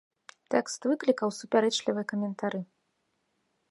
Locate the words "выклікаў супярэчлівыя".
0.93-2.05